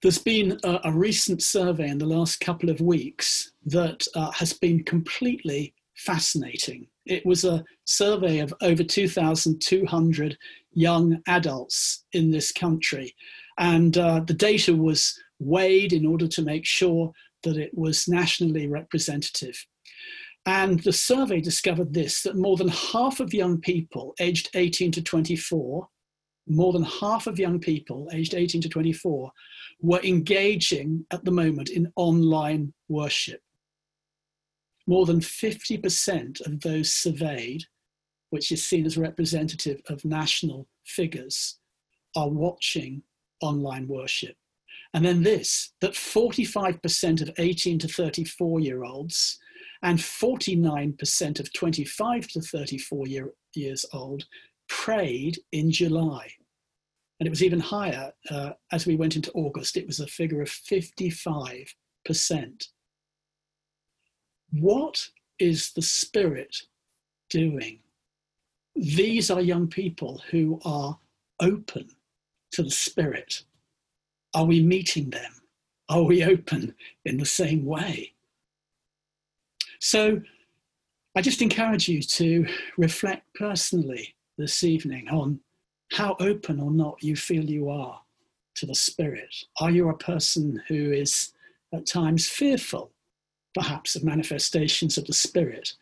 There's 0.01 0.17
been 0.17 0.57
a, 0.63 0.79
a 0.85 0.91
recent 0.91 1.43
survey 1.43 1.89
in 1.89 1.99
the 1.99 2.05
last 2.05 2.39
couple 2.39 2.69
of 2.69 2.81
weeks 2.81 3.51
that 3.65 4.05
uh, 4.15 4.31
has 4.31 4.53
been 4.53 4.83
completely 4.83 5.75
fascinating. 5.95 6.87
It 7.05 7.25
was 7.25 7.45
a 7.45 7.63
survey 7.85 8.39
of 8.39 8.53
over 8.61 8.83
2,200 8.83 10.37
young 10.73 11.21
adults 11.27 12.05
in 12.13 12.31
this 12.31 12.51
country, 12.51 13.15
and 13.59 13.97
uh, 13.97 14.21
the 14.25 14.33
data 14.33 14.75
was 14.75 15.19
weighed 15.39 15.93
in 15.93 16.05
order 16.05 16.27
to 16.27 16.41
make 16.41 16.65
sure 16.65 17.11
that 17.43 17.57
it 17.57 17.71
was 17.75 18.07
nationally 18.07 18.67
representative. 18.67 19.65
And 20.45 20.79
the 20.81 20.93
survey 20.93 21.39
discovered 21.39 21.93
this 21.93 22.23
that 22.23 22.35
more 22.35 22.57
than 22.57 22.67
half 22.67 23.19
of 23.19 23.33
young 23.33 23.59
people 23.59 24.15
aged 24.19 24.49
18 24.55 24.91
to 24.93 25.01
24, 25.01 25.87
more 26.47 26.73
than 26.73 26.83
half 26.83 27.27
of 27.27 27.37
young 27.37 27.59
people 27.59 28.09
aged 28.11 28.33
18 28.33 28.61
to 28.61 28.69
24 28.69 29.31
were 29.81 30.01
engaging 30.03 31.05
at 31.11 31.23
the 31.23 31.31
moment 31.31 31.69
in 31.69 31.91
online 31.95 32.73
worship. 32.89 33.41
More 34.87 35.05
than 35.05 35.19
50% 35.19 36.45
of 36.45 36.59
those 36.61 36.91
surveyed, 36.91 37.63
which 38.31 38.51
is 38.51 38.65
seen 38.65 38.85
as 38.85 38.97
representative 38.97 39.79
of 39.89 40.03
national 40.03 40.67
figures, 40.85 41.59
are 42.15 42.29
watching 42.29 43.03
online 43.41 43.87
worship. 43.87 44.35
And 44.93 45.05
then 45.05 45.23
this 45.23 45.73
that 45.81 45.93
45% 45.93 47.21
of 47.21 47.31
18 47.37 47.79
to 47.79 47.87
34 47.87 48.59
year 48.59 48.83
olds 48.83 49.39
and 49.83 49.97
49% 49.97 51.39
of 51.39 51.53
25 51.53 52.27
to 52.27 52.41
34 52.41 53.07
year, 53.07 53.33
years 53.53 53.85
old 53.93 54.25
prayed 54.69 55.39
in 55.51 55.71
July. 55.71 56.29
And 57.19 57.27
it 57.27 57.29
was 57.29 57.43
even 57.43 57.59
higher 57.59 58.13
uh, 58.29 58.51
as 58.71 58.85
we 58.85 58.95
went 58.95 59.15
into 59.15 59.31
August. 59.33 59.77
It 59.77 59.87
was 59.87 59.99
a 59.99 60.07
figure 60.07 60.41
of 60.41 60.49
55%. 60.49 61.73
What 64.51 65.07
is 65.39 65.71
the 65.73 65.81
Spirit 65.81 66.63
doing? 67.29 67.79
These 68.75 69.29
are 69.29 69.41
young 69.41 69.67
people 69.67 70.21
who 70.31 70.59
are 70.65 70.97
open 71.41 71.89
to 72.53 72.63
the 72.63 72.71
Spirit. 72.71 73.43
Are 74.33 74.45
we 74.45 74.61
meeting 74.61 75.09
them? 75.09 75.31
Are 75.89 76.03
we 76.03 76.23
open 76.23 76.73
in 77.05 77.17
the 77.17 77.25
same 77.25 77.65
way? 77.65 78.13
So 79.81 80.21
I 81.15 81.21
just 81.21 81.41
encourage 81.41 81.89
you 81.89 82.03
to 82.03 82.45
reflect 82.77 83.25
personally 83.33 84.13
this 84.37 84.63
evening 84.63 85.09
on 85.09 85.39
how 85.91 86.15
open 86.19 86.59
or 86.59 86.69
not 86.69 87.01
you 87.03 87.15
feel 87.15 87.43
you 87.43 87.67
are 87.69 87.99
to 88.55 88.67
the 88.67 88.75
Spirit. 88.75 89.35
Are 89.59 89.71
you 89.71 89.89
a 89.89 89.97
person 89.97 90.61
who 90.67 90.91
is 90.91 91.33
at 91.73 91.87
times 91.87 92.29
fearful, 92.29 92.91
perhaps, 93.55 93.95
of 93.95 94.03
manifestations 94.03 94.99
of 94.99 95.05
the 95.07 95.13
Spirit, 95.13 95.73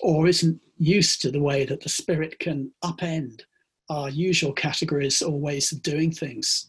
or 0.00 0.28
isn't 0.28 0.60
used 0.76 1.22
to 1.22 1.30
the 1.30 1.42
way 1.42 1.64
that 1.64 1.80
the 1.80 1.88
Spirit 1.88 2.38
can 2.38 2.70
upend 2.84 3.40
our 3.88 4.10
usual 4.10 4.52
categories 4.52 5.22
or 5.22 5.40
ways 5.40 5.72
of 5.72 5.82
doing 5.82 6.12
things? 6.12 6.68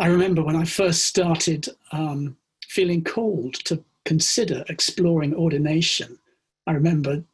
I 0.00 0.08
remember 0.08 0.42
when 0.42 0.56
I 0.56 0.64
first 0.64 1.04
started 1.04 1.68
um, 1.92 2.36
feeling 2.66 3.04
called 3.04 3.54
to 3.66 3.84
consider 4.04 4.64
exploring 4.68 5.34
ordination. 5.34 6.18
I 6.66 6.72
remember 6.72 7.24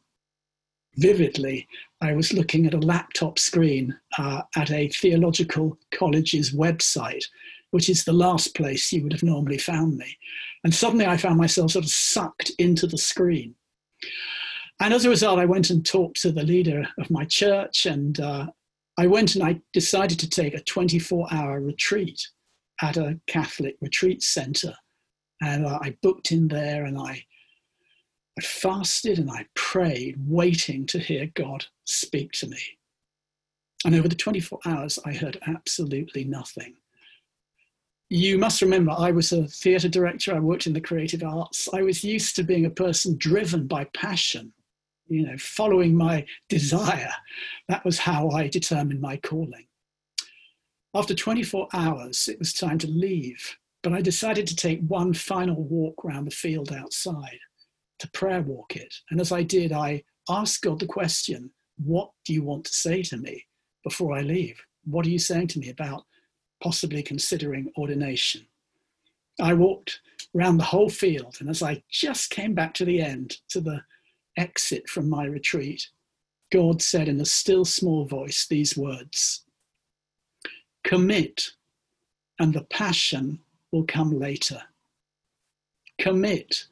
vividly, 0.95 1.67
I 2.01 2.13
was 2.13 2.33
looking 2.33 2.65
at 2.65 2.73
a 2.73 2.79
laptop 2.79 3.39
screen 3.39 3.97
uh, 4.17 4.41
at 4.55 4.71
a 4.71 4.89
theological 4.89 5.77
college's 5.91 6.53
website, 6.53 7.23
which 7.71 7.89
is 7.89 8.03
the 8.03 8.13
last 8.13 8.55
place 8.55 8.91
you 8.91 9.03
would 9.03 9.13
have 9.13 9.23
normally 9.23 9.57
found 9.57 9.97
me. 9.97 10.17
And 10.63 10.73
suddenly 10.73 11.05
I 11.05 11.17
found 11.17 11.37
myself 11.37 11.71
sort 11.71 11.85
of 11.85 11.91
sucked 11.91 12.51
into 12.57 12.87
the 12.87 12.97
screen. 12.97 13.55
And 14.81 14.93
as 14.93 15.05
a 15.05 15.09
result, 15.09 15.39
I 15.39 15.45
went 15.45 15.69
and 15.69 15.85
talked 15.85 16.21
to 16.21 16.31
the 16.31 16.43
leader 16.43 16.87
of 16.97 17.11
my 17.11 17.25
church, 17.25 17.85
and 17.85 18.19
uh, 18.19 18.47
I 18.97 19.07
went 19.07 19.35
and 19.35 19.43
I 19.43 19.61
decided 19.73 20.19
to 20.19 20.29
take 20.29 20.53
a 20.53 20.63
24 20.63 21.27
hour 21.31 21.59
retreat 21.59 22.21
at 22.81 22.95
a 22.95 23.19
Catholic 23.27 23.75
retreat 23.81 24.23
center 24.23 24.73
and 25.41 25.65
I 25.65 25.97
booked 26.01 26.31
in 26.31 26.47
there 26.47 26.85
and 26.85 26.97
I, 26.97 27.23
I 28.37 28.41
fasted 28.41 29.19
and 29.19 29.31
I 29.31 29.45
prayed, 29.55 30.15
waiting 30.27 30.85
to 30.87 30.99
hear 30.99 31.29
God 31.33 31.65
speak 31.85 32.31
to 32.33 32.47
me. 32.47 32.59
And 33.85 33.95
over 33.95 34.07
the 34.07 34.15
24 34.15 34.59
hours, 34.65 34.99
I 35.05 35.13
heard 35.13 35.39
absolutely 35.47 36.25
nothing. 36.25 36.75
You 38.09 38.37
must 38.37 38.61
remember, 38.61 38.91
I 38.97 39.11
was 39.11 39.31
a 39.31 39.47
theatre 39.47 39.87
director, 39.87 40.35
I 40.35 40.39
worked 40.39 40.67
in 40.67 40.73
the 40.73 40.81
creative 40.81 41.23
arts. 41.23 41.69
I 41.73 41.83
was 41.83 42.03
used 42.03 42.35
to 42.35 42.43
being 42.43 42.65
a 42.65 42.71
person 42.71 43.15
driven 43.17 43.67
by 43.67 43.85
passion, 43.93 44.51
you 45.07 45.25
know, 45.25 45.37
following 45.37 45.95
my 45.95 46.25
desire. 46.49 47.13
That 47.67 47.85
was 47.85 47.99
how 47.99 48.29
I 48.31 48.47
determined 48.47 48.99
my 48.99 49.17
calling. 49.17 49.67
After 50.95 51.13
24 51.13 51.67
hours, 51.71 52.27
it 52.27 52.39
was 52.39 52.51
time 52.51 52.79
to 52.79 52.87
leave 52.87 53.57
but 53.81 53.93
I 53.93 54.01
decided 54.01 54.47
to 54.47 54.55
take 54.55 54.81
one 54.81 55.13
final 55.13 55.63
walk 55.63 56.03
around 56.03 56.25
the 56.25 56.31
field 56.31 56.71
outside 56.71 57.39
to 57.99 58.11
prayer 58.11 58.41
walk 58.41 58.75
it. 58.75 58.93
And 59.09 59.21
as 59.21 59.31
I 59.31 59.43
did, 59.43 59.71
I 59.71 60.03
asked 60.29 60.61
God 60.61 60.79
the 60.79 60.85
question, 60.85 61.51
What 61.77 62.11
do 62.25 62.33
you 62.33 62.43
want 62.43 62.65
to 62.65 62.73
say 62.73 63.03
to 63.03 63.17
me 63.17 63.45
before 63.83 64.17
I 64.17 64.21
leave? 64.21 64.61
What 64.85 65.05
are 65.05 65.09
you 65.09 65.19
saying 65.19 65.47
to 65.47 65.59
me 65.59 65.69
about 65.69 66.03
possibly 66.61 67.03
considering 67.03 67.71
ordination? 67.77 68.45
I 69.41 69.53
walked 69.53 70.01
around 70.35 70.57
the 70.57 70.65
whole 70.65 70.89
field, 70.89 71.37
and 71.39 71.49
as 71.49 71.63
I 71.63 71.81
just 71.89 72.29
came 72.29 72.53
back 72.53 72.73
to 72.75 72.85
the 72.85 73.01
end, 73.01 73.37
to 73.49 73.61
the 73.61 73.81
exit 74.37 74.89
from 74.89 75.09
my 75.09 75.25
retreat, 75.25 75.87
God 76.51 76.81
said 76.81 77.07
in 77.07 77.21
a 77.21 77.25
still 77.25 77.63
small 77.63 78.05
voice 78.05 78.47
these 78.47 78.75
words 78.75 79.45
Commit, 80.83 81.51
and 82.39 82.53
the 82.53 82.63
passion 82.63 83.39
will 83.71 83.85
come 83.85 84.17
later. 84.17 84.61
Commit, 85.99 86.65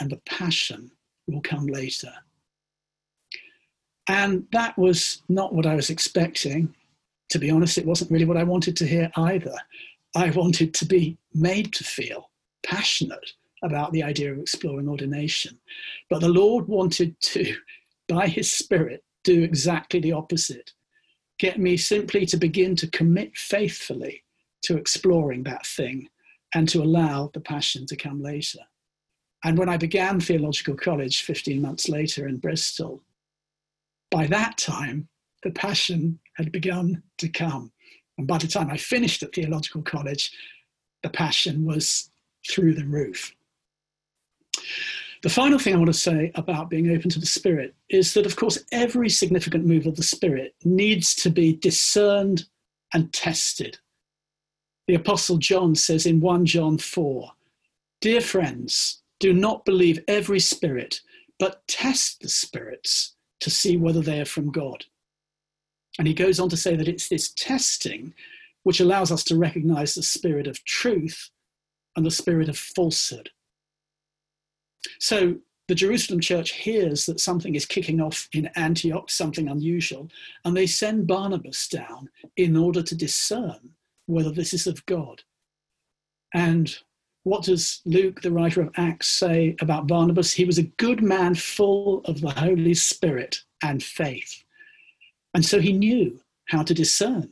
and 0.00 0.10
the 0.10 0.20
passion 0.26 0.90
will 1.26 1.40
come 1.40 1.66
later. 1.66 2.12
And 4.08 4.46
that 4.52 4.76
was 4.78 5.22
not 5.28 5.54
what 5.54 5.66
I 5.66 5.74
was 5.74 5.90
expecting. 5.90 6.74
To 7.30 7.38
be 7.38 7.50
honest, 7.50 7.78
it 7.78 7.86
wasn't 7.86 8.10
really 8.10 8.24
what 8.24 8.36
I 8.36 8.42
wanted 8.42 8.76
to 8.78 8.86
hear 8.86 9.10
either. 9.16 9.54
I 10.16 10.30
wanted 10.30 10.74
to 10.74 10.84
be 10.84 11.16
made 11.34 11.72
to 11.74 11.84
feel 11.84 12.30
passionate 12.64 13.32
about 13.62 13.92
the 13.92 14.02
idea 14.02 14.32
of 14.32 14.38
exploring 14.38 14.88
ordination. 14.88 15.58
But 16.08 16.20
the 16.20 16.28
Lord 16.28 16.66
wanted 16.66 17.20
to, 17.20 17.54
by 18.08 18.26
His 18.26 18.50
Spirit, 18.50 19.04
do 19.22 19.42
exactly 19.42 20.00
the 20.00 20.12
opposite 20.12 20.72
get 21.40 21.58
me 21.58 21.74
simply 21.74 22.26
to 22.26 22.36
begin 22.36 22.76
to 22.76 22.86
commit 22.88 23.34
faithfully 23.34 24.22
to 24.62 24.76
exploring 24.76 25.42
that 25.42 25.66
thing 25.66 26.06
and 26.54 26.68
to 26.68 26.82
allow 26.82 27.30
the 27.32 27.40
passion 27.40 27.86
to 27.86 27.96
come 27.96 28.22
later. 28.22 28.60
And 29.44 29.56
when 29.56 29.68
I 29.68 29.76
began 29.76 30.20
theological 30.20 30.74
college 30.74 31.22
15 31.22 31.60
months 31.60 31.88
later 31.88 32.28
in 32.28 32.36
Bristol, 32.36 33.02
by 34.10 34.26
that 34.26 34.58
time, 34.58 35.08
the 35.42 35.50
passion 35.50 36.18
had 36.36 36.52
begun 36.52 37.02
to 37.18 37.28
come. 37.28 37.72
And 38.18 38.26
by 38.26 38.38
the 38.38 38.48
time 38.48 38.68
I 38.70 38.76
finished 38.76 39.22
at 39.22 39.34
theological 39.34 39.82
college, 39.82 40.32
the 41.02 41.08
passion 41.08 41.64
was 41.64 42.10
through 42.48 42.74
the 42.74 42.84
roof. 42.84 43.34
The 45.22 45.28
final 45.28 45.58
thing 45.58 45.74
I 45.74 45.78
want 45.78 45.88
to 45.88 45.94
say 45.94 46.32
about 46.34 46.70
being 46.70 46.90
open 46.90 47.10
to 47.10 47.20
the 47.20 47.26
Spirit 47.26 47.74
is 47.88 48.14
that, 48.14 48.26
of 48.26 48.36
course, 48.36 48.58
every 48.72 49.08
significant 49.10 49.66
move 49.66 49.86
of 49.86 49.96
the 49.96 50.02
Spirit 50.02 50.54
needs 50.64 51.14
to 51.16 51.30
be 51.30 51.56
discerned 51.56 52.44
and 52.94 53.12
tested 53.12 53.78
the 54.90 54.96
Apostle 54.96 55.38
John 55.38 55.76
says 55.76 56.04
in 56.04 56.18
1 56.18 56.46
John 56.46 56.76
4 56.76 57.30
Dear 58.00 58.20
friends, 58.20 59.02
do 59.20 59.32
not 59.32 59.64
believe 59.64 60.02
every 60.08 60.40
spirit, 60.40 61.00
but 61.38 61.62
test 61.68 62.20
the 62.20 62.28
spirits 62.28 63.14
to 63.38 63.50
see 63.50 63.76
whether 63.76 64.00
they 64.00 64.20
are 64.20 64.24
from 64.24 64.50
God. 64.50 64.84
And 66.00 66.08
he 66.08 66.12
goes 66.12 66.40
on 66.40 66.48
to 66.48 66.56
say 66.56 66.74
that 66.74 66.88
it's 66.88 67.08
this 67.08 67.32
testing 67.34 68.14
which 68.64 68.80
allows 68.80 69.12
us 69.12 69.22
to 69.24 69.36
recognize 69.36 69.94
the 69.94 70.02
spirit 70.02 70.48
of 70.48 70.64
truth 70.64 71.30
and 71.94 72.04
the 72.04 72.10
spirit 72.10 72.48
of 72.48 72.58
falsehood. 72.58 73.30
So 74.98 75.36
the 75.68 75.76
Jerusalem 75.76 76.18
church 76.18 76.50
hears 76.50 77.06
that 77.06 77.20
something 77.20 77.54
is 77.54 77.64
kicking 77.64 78.00
off 78.00 78.28
in 78.32 78.50
Antioch, 78.56 79.08
something 79.08 79.46
unusual, 79.46 80.08
and 80.44 80.56
they 80.56 80.66
send 80.66 81.06
Barnabas 81.06 81.68
down 81.68 82.08
in 82.36 82.56
order 82.56 82.82
to 82.82 82.96
discern 82.96 83.76
whether 84.10 84.30
this 84.30 84.52
is 84.52 84.66
of 84.66 84.84
God. 84.86 85.22
And 86.34 86.74
what 87.24 87.44
does 87.44 87.82
Luke, 87.84 88.22
the 88.22 88.32
writer 88.32 88.62
of 88.62 88.70
Acts, 88.76 89.08
say 89.08 89.56
about 89.60 89.86
Barnabas? 89.86 90.32
He 90.32 90.44
was 90.44 90.58
a 90.58 90.64
good 90.64 91.02
man 91.02 91.34
full 91.34 92.00
of 92.06 92.20
the 92.20 92.30
Holy 92.30 92.74
Spirit 92.74 93.42
and 93.62 93.82
faith. 93.82 94.42
And 95.34 95.44
so 95.44 95.60
he 95.60 95.72
knew 95.72 96.20
how 96.48 96.62
to 96.62 96.74
discern. 96.74 97.30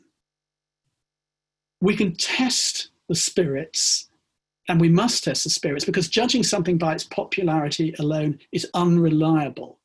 We 1.80 1.96
can 1.96 2.14
test 2.16 2.90
the 3.08 3.14
spirits, 3.14 4.08
and 4.68 4.80
we 4.80 4.88
must 4.88 5.24
test 5.24 5.44
the 5.44 5.50
spirits 5.50 5.84
because 5.84 6.08
judging 6.08 6.42
something 6.42 6.76
by 6.76 6.94
its 6.94 7.04
popularity 7.04 7.94
alone 7.98 8.38
is 8.52 8.68
unreliable. 8.74 9.78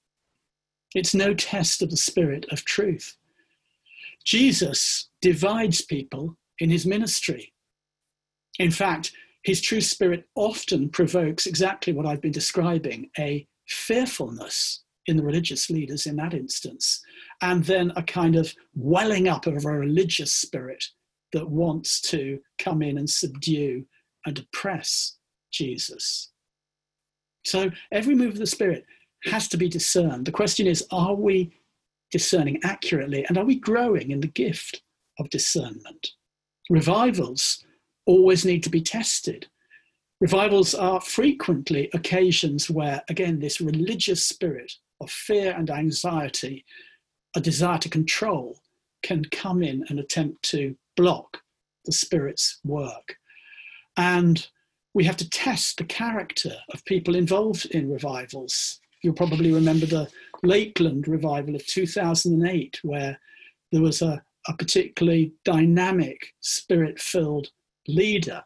It's 0.94 1.16
no 1.16 1.34
test 1.34 1.82
of 1.82 1.90
the 1.90 1.98
spirit 1.98 2.46
of 2.52 2.66
truth. 2.66 3.16
Jesus 4.26 5.10
divides 5.22 5.82
people 5.82 6.38
in 6.60 6.70
his 6.70 6.86
ministry. 6.86 7.54
In 8.60 8.72
fact, 8.72 9.12
his 9.44 9.62
true 9.62 9.82
spirit 9.82 10.26
often 10.36 10.90
provokes 10.90 11.46
exactly 11.46 11.94
what 11.94 12.06
I've 12.06 12.22
been 12.22 12.32
describing 12.32 13.10
a 13.20 13.48
fearfulness 13.68 14.84
in 15.08 15.18
the 15.18 15.24
religious 15.24 15.70
leaders 15.70 16.06
in 16.06 16.16
that 16.16 16.34
instance, 16.34 17.02
and 17.42 17.64
then 17.66 17.92
a 17.96 18.04
kind 18.04 18.36
of 18.36 18.54
welling 18.74 19.28
up 19.28 19.48
of 19.48 19.66
a 19.66 19.72
religious 19.72 20.32
spirit 20.32 20.84
that 21.34 21.50
wants 21.50 22.00
to 22.00 22.40
come 22.60 22.82
in 22.82 22.98
and 22.98 23.10
subdue 23.10 23.86
and 24.26 24.40
oppress 24.40 25.18
Jesus. 25.52 26.32
So 27.46 27.72
every 27.92 28.16
move 28.16 28.34
of 28.34 28.40
the 28.40 28.48
Spirit 28.48 28.86
has 29.26 29.48
to 29.50 29.58
be 29.58 29.68
discerned. 29.68 30.26
The 30.26 30.32
question 30.32 30.68
is 30.68 30.86
are 30.92 31.16
we 31.16 31.58
discerning 32.12 32.60
accurately 32.64 33.26
and 33.28 33.38
are 33.38 33.46
we 33.46 33.56
growing 33.56 34.12
in 34.12 34.22
the 34.22 34.28
gift 34.28 34.82
of 35.20 35.30
discernment? 35.30 36.08
Revivals 36.70 37.66
always 38.06 38.46
need 38.46 38.64
to 38.64 38.70
be 38.70 38.82
tested. 38.82 39.48
Revivals 40.20 40.74
are 40.74 41.02
frequently 41.02 41.90
occasions 41.94 42.70
where, 42.70 43.04
again, 43.10 43.40
this 43.40 43.60
religious 43.60 44.26
spirit 44.26 44.74
of 45.02 45.12
fear 45.12 45.52
and 45.52 45.70
anxiety, 45.70 46.66
a 47.36 47.42
desire 47.42 47.80
to 47.80 47.90
control, 47.90 48.60
can 49.02 49.26
come 49.26 49.62
in 49.62 49.84
and 49.90 50.00
attempt 50.00 50.42
to 50.44 50.76
block 50.96 51.42
the 51.86 51.92
Spirit's 51.92 52.60
work. 52.64 53.18
And 53.98 54.48
we 54.94 55.04
have 55.04 55.18
to 55.18 55.30
test 55.30 55.78
the 55.78 55.84
character 55.84 56.54
of 56.74 56.86
people 56.86 57.16
involved 57.16 57.66
in 57.68 57.92
revivals. 57.92 58.80
You'll 59.02 59.14
probably 59.14 59.52
remember 59.52 59.86
the 59.86 60.10
Lakeland 60.44 61.08
revival 61.08 61.56
of 61.56 61.66
2008, 61.66 62.80
where 62.84 63.20
there 63.72 63.82
was 63.82 64.02
a, 64.02 64.24
a 64.48 64.54
particularly 64.54 65.34
dynamic, 65.46 66.34
spirit 66.42 67.00
filled 67.00 67.48
leader 67.88 68.44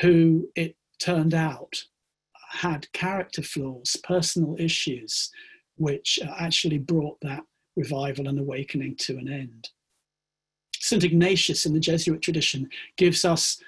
who 0.00 0.48
it 0.56 0.76
turned 0.98 1.34
out 1.34 1.84
had 2.50 2.90
character 2.92 3.42
flaws, 3.42 3.96
personal 4.04 4.56
issues, 4.58 5.30
which 5.76 6.18
uh, 6.22 6.32
actually 6.38 6.78
brought 6.78 7.18
that 7.22 7.42
revival 7.76 8.28
and 8.28 8.38
awakening 8.38 8.94
to 8.96 9.16
an 9.16 9.28
end. 9.32 9.70
St. 10.78 11.04
Ignatius 11.04 11.64
in 11.64 11.72
the 11.72 11.80
Jesuit 11.80 12.20
tradition 12.20 12.68
gives 12.96 13.24
us 13.24 13.58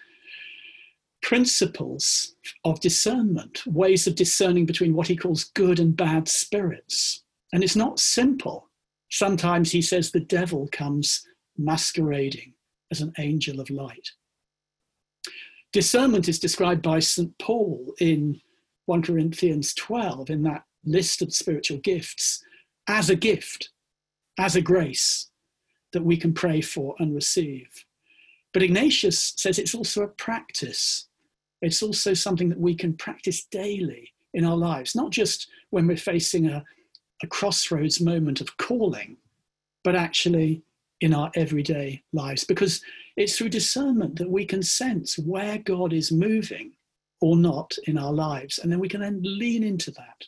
principles 1.23 2.35
of 2.65 2.81
discernment, 2.81 3.67
ways 3.67 4.07
of 4.07 4.15
discerning 4.15 4.67
between 4.67 4.95
what 4.95 5.07
he 5.07 5.17
calls 5.17 5.45
good 5.45 5.81
and 5.81 5.97
bad 5.97 6.29
spirits. 6.29 7.23
And 7.53 7.65
it's 7.65 7.77
not 7.77 7.99
simple. 7.99 8.69
Sometimes 9.11 9.71
he 9.71 9.81
says 9.81 10.11
the 10.11 10.21
devil 10.21 10.69
comes 10.73 11.25
masquerading 11.57 12.55
as 12.91 13.01
an 13.01 13.13
angel 13.19 13.61
of 13.61 13.71
light. 13.71 14.11
Discernment 15.73 16.29
is 16.29 16.39
described 16.39 16.83
by 16.83 17.01
St. 17.01 17.37
Paul 17.39 17.95
in 18.01 18.41
1 18.87 19.03
Corinthians 19.03 19.75
12, 19.75 20.31
in 20.31 20.43
that 20.43 20.65
list 20.85 21.23
of 21.23 21.35
spiritual 21.35 21.79
gifts, 21.79 22.43
as 22.87 23.11
a 23.11 23.17
gift, 23.17 23.71
as 24.39 24.57
a 24.57 24.61
grace, 24.61 25.31
that 25.93 26.05
we 26.05 26.17
can 26.17 26.33
pray 26.35 26.61
for 26.61 26.95
and 26.99 27.15
receive. 27.15 27.69
But 28.53 28.63
Ignatius 28.63 29.35
says 29.37 29.59
it's 29.59 29.75
also 29.75 30.03
a 30.03 30.09
practice. 30.09 31.09
It's 31.63 31.83
also 31.83 32.15
something 32.15 32.49
that 32.51 32.61
we 32.61 32.75
can 32.75 32.97
practice 32.97 33.47
daily 33.51 34.13
in 34.35 34.45
our 34.45 34.57
lives, 34.57 34.95
not 34.95 35.11
just 35.11 35.49
when 35.71 35.87
we're 35.87 35.97
facing 35.97 36.47
a, 36.47 36.63
a 37.23 37.27
crossroads 37.27 38.01
moment 38.01 38.41
of 38.41 38.57
calling, 38.59 39.17
but 39.83 39.97
actually 39.97 40.63
in 41.01 41.13
our 41.13 41.31
everyday 41.35 42.03
lives, 42.13 42.45
because 42.45 42.81
it's 43.17 43.37
through 43.37 43.49
discernment 43.49 44.17
that 44.17 44.31
we 44.31 44.45
can 44.45 44.63
sense 44.63 45.19
where 45.19 45.59
God 45.59 45.93
is 45.93 46.13
moving 46.13 46.73
or 47.21 47.37
not 47.37 47.75
in 47.87 47.99
our 47.99 48.13
lives, 48.13 48.59
and 48.59 48.71
then 48.71 48.81
we 48.81 48.89
can 48.89 49.01
then 49.01 49.21
lean 49.23 49.63
into 49.63 49.91
that. 49.93 50.25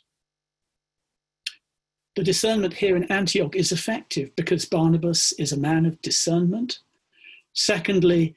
The 2.14 2.24
discernment 2.24 2.72
here 2.72 2.96
in 2.96 3.11
Antioch 3.12 3.55
is 3.55 3.72
effective 3.72 4.35
because 4.37 4.64
Barnabas 4.64 5.33
is 5.33 5.52
a 5.52 5.59
man 5.59 5.85
of 5.85 6.00
discernment. 6.00 6.79
Secondly, 7.52 8.35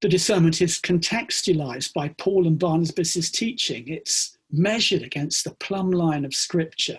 the 0.00 0.08
discernment 0.08 0.60
is 0.60 0.80
contextualized 0.80 1.92
by 1.92 2.08
Paul 2.18 2.46
and 2.46 2.58
Barnabas' 2.58 3.30
teaching. 3.30 3.86
It's 3.86 4.36
measured 4.50 5.02
against 5.02 5.44
the 5.44 5.54
plumb 5.54 5.92
line 5.92 6.24
of 6.24 6.34
Scripture. 6.34 6.98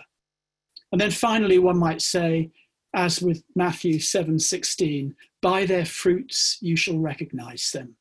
And 0.92 1.00
then 1.00 1.10
finally, 1.10 1.58
one 1.58 1.78
might 1.78 2.00
say, 2.00 2.50
as 2.94 3.22
with 3.22 3.42
Matthew 3.54 3.98
7:16, 3.98 5.14
by 5.40 5.64
their 5.64 5.84
fruits 5.84 6.58
you 6.60 6.76
shall 6.76 6.98
recognize 6.98 7.70
them. 7.72 7.96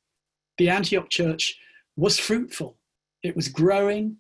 The 0.57 0.69
Antioch 0.69 1.09
church 1.09 1.57
was 1.95 2.19
fruitful. 2.19 2.77
It 3.23 3.35
was 3.35 3.47
growing, 3.47 4.19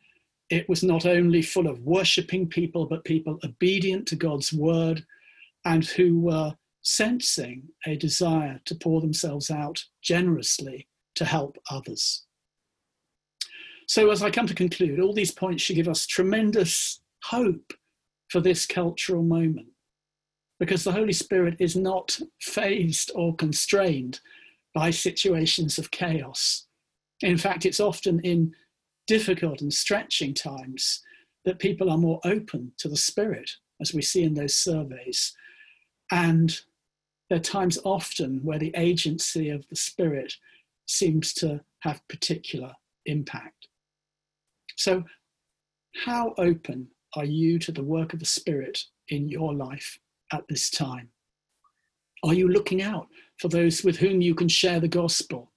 it 0.49 0.67
was 0.67 0.83
not 0.83 1.05
only 1.05 1.41
full 1.41 1.67
of 1.67 1.81
worshipping 1.81 2.47
people, 2.47 2.85
but 2.85 3.03
people 3.03 3.39
obedient 3.43 4.07
to 4.09 4.15
God's 4.15 4.51
word 4.53 5.05
and 5.65 5.85
who 5.85 6.19
were 6.19 6.55
sensing 6.81 7.69
a 7.85 7.95
desire 7.95 8.59
to 8.65 8.75
pour 8.75 9.01
themselves 9.01 9.51
out 9.51 9.85
generously 10.01 10.87
to 11.15 11.25
help 11.25 11.57
others. 11.69 12.25
So, 13.87 14.09
as 14.09 14.23
I 14.23 14.31
come 14.31 14.47
to 14.47 14.53
conclude, 14.53 14.99
all 14.99 15.13
these 15.13 15.31
points 15.31 15.63
should 15.63 15.75
give 15.75 15.89
us 15.89 16.05
tremendous 16.05 17.01
hope 17.23 17.73
for 18.29 18.39
this 18.39 18.65
cultural 18.65 19.23
moment 19.23 19.67
because 20.61 20.83
the 20.83 20.91
Holy 20.91 21.11
Spirit 21.11 21.55
is 21.57 21.75
not 21.75 22.19
fazed 22.39 23.11
or 23.15 23.35
constrained 23.35 24.19
by 24.75 24.91
situations 24.91 25.79
of 25.79 25.89
chaos. 25.89 26.67
In 27.21 27.35
fact, 27.35 27.65
it's 27.65 27.79
often 27.79 28.19
in 28.19 28.53
difficult 29.07 29.61
and 29.61 29.73
stretching 29.73 30.35
times 30.35 31.01
that 31.45 31.57
people 31.57 31.89
are 31.89 31.97
more 31.97 32.19
open 32.25 32.73
to 32.77 32.87
the 32.87 32.95
Spirit, 32.95 33.49
as 33.81 33.91
we 33.91 34.03
see 34.03 34.21
in 34.21 34.35
those 34.35 34.55
surveys. 34.55 35.35
And 36.11 36.55
there 37.27 37.39
are 37.39 37.41
times 37.41 37.79
often 37.83 38.39
where 38.43 38.59
the 38.59 38.73
agency 38.75 39.49
of 39.49 39.67
the 39.67 39.75
Spirit 39.75 40.31
seems 40.85 41.33
to 41.33 41.61
have 41.79 42.07
particular 42.07 42.71
impact. 43.07 43.67
So, 44.77 45.05
how 46.05 46.35
open 46.37 46.89
are 47.15 47.25
you 47.25 47.57
to 47.57 47.71
the 47.71 47.83
work 47.83 48.13
of 48.13 48.19
the 48.19 48.25
Spirit 48.25 48.83
in 49.09 49.27
your 49.27 49.55
life 49.55 49.97
at 50.31 50.47
this 50.47 50.69
time? 50.69 51.09
Are 52.23 52.33
you 52.33 52.47
looking 52.47 52.81
out 52.81 53.07
for 53.39 53.47
those 53.47 53.83
with 53.83 53.97
whom 53.97 54.21
you 54.21 54.35
can 54.35 54.47
share 54.47 54.79
the 54.79 54.87
gospel? 54.87 55.51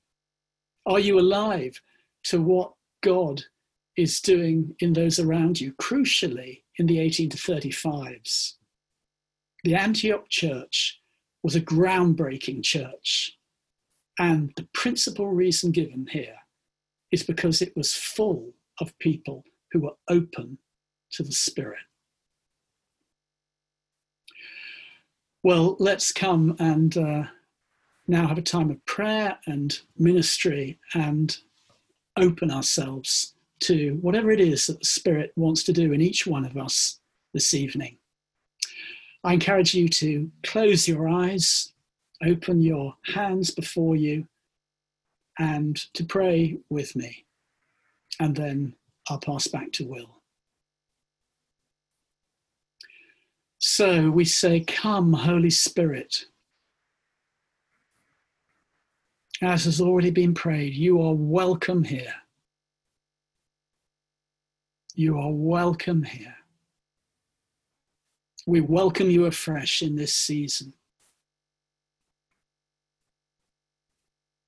Are 0.87 1.01
you 1.01 1.19
alive 1.19 1.81
to 2.25 2.41
what 2.41 2.73
God 3.03 3.43
is 3.97 4.21
doing 4.21 4.75
in 4.81 4.93
those 4.93 5.19
around 5.19 5.61
you, 5.61 5.73
crucially 5.75 6.63
in 6.79 6.87
the 6.87 6.99
18 6.99 7.31
to 7.31 7.37
35s. 7.37 8.55
The 9.63 9.75
Antioch 9.75 10.29
church 10.29 11.01
was 11.43 11.55
a 11.55 11.61
groundbreaking 11.61 12.63
church. 12.63 13.39
And 14.19 14.53
the 14.57 14.69
principal 14.75 15.29
reason 15.29 15.71
given 15.71 16.07
here 16.11 16.37
is 17.13 17.23
because 17.23 17.63
it 17.63 17.77
was 17.77 17.95
full 17.95 18.53
of 18.81 18.99
people 18.99 19.45
who 19.73 19.81
were 19.81 19.97
open 20.09 20.59
to 21.13 21.23
the 21.23 21.33
Spirit. 21.33 21.81
Well, 25.45 25.77
let's 25.79 26.11
come 26.11 26.57
and 26.59 26.97
uh, 26.97 27.25
now 28.09 28.27
have 28.27 28.39
a 28.39 28.43
time 28.43 28.71
of 28.71 28.83
prayer 28.87 29.39
and 29.47 29.79
ministry 29.99 30.79
and 30.95 31.37
open 32.17 32.51
ourselves 32.51 33.35
to 33.61 33.99
whatever 34.01 34.31
it 34.31 34.41
is 34.41 34.65
that 34.67 34.79
the 34.79 34.87
Spirit 34.87 35.33
wants 35.37 35.63
to 35.65 35.73
do 35.75 35.93
in 35.93 36.01
each 36.01 36.27
one 36.27 36.47
of 36.47 36.57
us 36.57 36.99
this 37.35 37.53
evening. 37.53 37.99
I 39.23 39.35
encourage 39.35 39.75
you 39.75 39.87
to 39.91 40.31
close 40.45 40.89
your 40.89 41.11
eyes, 41.11 41.75
open 42.25 42.63
your 42.63 42.97
hands 43.13 43.51
before 43.51 43.97
you, 43.97 44.27
and 45.39 45.77
to 45.93 46.05
pray 46.05 46.57
with 46.71 46.97
me. 46.97 47.27
And 48.19 48.35
then 48.35 48.77
I'll 49.11 49.19
pass 49.19 49.47
back 49.47 49.73
to 49.73 49.85
Will. 49.85 50.14
So 53.67 54.11
we 54.11 54.27
say, 54.27 54.61
Come, 54.61 55.15
Holy 55.15 55.49
Spirit. 55.49 56.27
as 59.41 59.65
has 59.65 59.81
already 59.81 60.11
been 60.11 60.35
prayed, 60.35 60.75
you 60.75 61.01
are 61.01 61.15
welcome 61.15 61.83
here. 61.83 62.15
You 64.95 65.19
are 65.19 65.33
welcome 65.33 66.03
here. 66.03 66.37
We 68.47 68.61
welcome 68.61 69.09
you 69.09 69.25
afresh 69.25 69.81
in 69.81 69.97
this 69.97 70.13
season. 70.13 70.75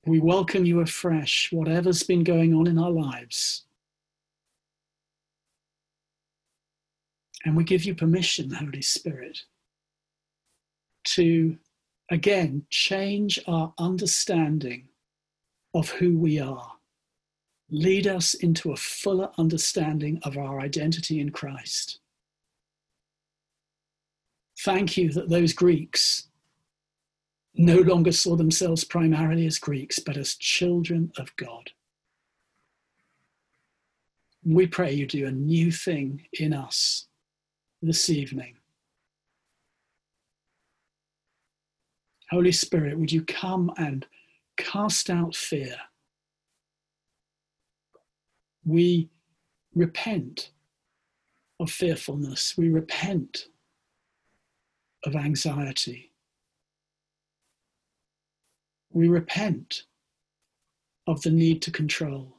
We 0.05 0.20
welcome 0.20 0.66
you 0.66 0.81
afresh, 0.81 1.48
whatever's 1.52 2.02
been 2.02 2.22
going 2.22 2.52
on 2.52 2.66
in 2.66 2.79
our 2.79 2.90
lives. 2.90 3.65
And 7.46 7.56
we 7.56 7.62
give 7.62 7.85
you 7.85 7.94
permission, 7.94 8.50
Holy 8.50 8.82
Spirit, 8.82 9.38
to 11.14 11.56
again 12.11 12.66
change 12.70 13.38
our 13.46 13.72
understanding 13.78 14.88
of 15.72 15.90
who 15.90 16.18
we 16.18 16.40
are. 16.40 16.72
Lead 17.70 18.09
us 18.09 18.35
into 18.35 18.72
a 18.72 18.76
fuller 18.76 19.30
understanding 19.38 20.18
of 20.24 20.37
our 20.37 20.59
identity 20.59 21.20
in 21.20 21.30
Christ. 21.30 22.00
Thank 24.64 24.96
you 24.96 25.12
that 25.12 25.28
those 25.28 25.52
Greeks 25.52 26.26
no 27.54 27.76
longer 27.76 28.11
saw 28.11 28.35
themselves 28.35 28.82
primarily 28.82 29.46
as 29.46 29.61
Greeks, 29.61 30.00
but 30.00 30.16
as 30.16 30.35
children 30.35 31.12
of 31.16 31.35
God. 31.37 31.70
We 34.44 34.66
pray 34.66 34.92
you 34.92 35.06
do 35.06 35.26
a 35.26 35.30
new 35.30 35.70
thing 35.70 36.26
in 36.32 36.52
us 36.52 37.06
this 37.82 38.10
evening. 38.10 38.56
Holy 42.30 42.52
Spirit, 42.52 42.98
would 42.98 43.12
you 43.12 43.22
come 43.22 43.70
and 43.76 44.06
cast 44.56 45.10
out 45.10 45.36
fear? 45.36 45.76
We 48.64 49.10
repent 49.74 50.50
of 51.60 51.70
fearfulness. 51.70 52.54
We 52.56 52.68
repent 52.68 53.46
of 55.04 55.14
anxiety. 55.14 56.12
We 58.90 59.08
repent 59.08 59.84
of 61.06 61.22
the 61.22 61.30
need 61.30 61.62
to 61.62 61.70
control. 61.70 62.36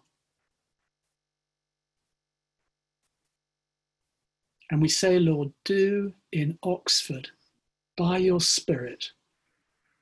And 4.70 4.82
we 4.82 4.90
say, 4.90 5.20
Lord, 5.20 5.52
do 5.66 6.14
in 6.32 6.58
Oxford 6.64 7.30
by 7.96 8.18
your 8.18 8.42
Spirit 8.42 9.12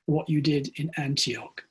what 0.06 0.28
you 0.28 0.40
did 0.40 0.70
in 0.76 0.90
Antioch. 0.96 1.64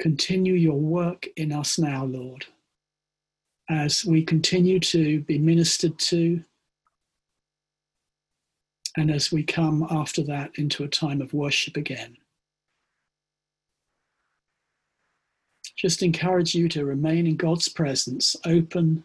Continue 0.00 0.54
your 0.54 0.78
work 0.78 1.26
in 1.36 1.52
us 1.52 1.78
now, 1.78 2.04
Lord, 2.04 2.46
as 3.68 4.04
we 4.04 4.24
continue 4.24 4.78
to 4.80 5.20
be 5.20 5.38
ministered 5.38 5.98
to, 6.00 6.42
and 8.96 9.10
as 9.10 9.32
we 9.32 9.42
come 9.42 9.86
after 9.90 10.22
that 10.24 10.52
into 10.56 10.84
a 10.84 10.88
time 10.88 11.20
of 11.20 11.32
worship 11.32 11.76
again. 11.76 12.16
Just 15.76 16.02
encourage 16.02 16.54
you 16.54 16.68
to 16.70 16.84
remain 16.84 17.26
in 17.26 17.36
God's 17.36 17.68
presence, 17.68 18.34
open 18.44 19.04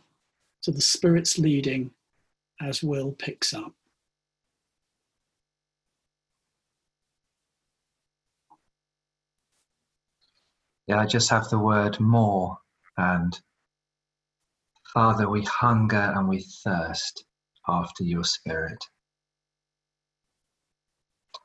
to 0.64 0.72
the 0.72 0.82
Spirit's 0.82 1.38
leading 1.38 1.92
as 2.62 2.82
Will 2.82 3.12
picks 3.12 3.54
up. 3.54 3.74
Yeah, 10.88 11.00
I 11.00 11.06
just 11.06 11.30
have 11.30 11.50
the 11.50 11.60
word 11.60 12.00
more 12.00 12.58
and 12.98 13.40
Father, 14.94 15.30
we 15.30 15.44
hunger 15.44 16.14
and 16.16 16.28
we 16.28 16.42
thirst 16.42 17.24
after 17.68 18.04
your 18.04 18.26
Spirit. 18.26 18.84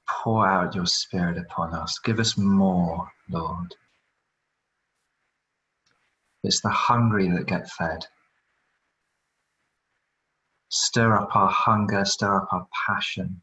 Pour 0.08 0.48
out 0.48 0.74
your 0.74 0.86
Spirit 0.86 1.38
upon 1.38 1.72
us. 1.72 1.98
Give 2.00 2.18
us 2.18 2.36
more, 2.36 3.08
Lord. 3.30 3.72
It's 6.46 6.60
the 6.60 6.70
hungry 6.70 7.28
that 7.30 7.48
get 7.48 7.68
fed. 7.68 8.06
Stir 10.68 11.16
up 11.16 11.34
our 11.34 11.50
hunger, 11.50 12.04
stir 12.04 12.36
up 12.36 12.52
our 12.52 12.68
passion. 12.86 13.42